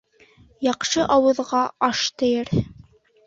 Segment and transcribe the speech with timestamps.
[0.67, 2.51] Яҡшы ауыҙға аш тейер